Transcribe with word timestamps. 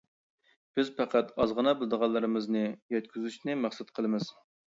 بىز 0.77 0.87
پەقەت 1.01 1.29
ئازغىنە 1.43 1.73
بىلىدىغانلىرىمىزنى 1.81 2.65
يەتكۈزۈشنى 2.95 3.59
مەقسەت 3.67 3.93
قىلىمىز. 4.01 4.35